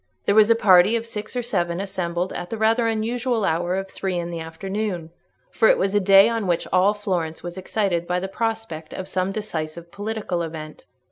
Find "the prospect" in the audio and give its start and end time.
8.19-8.95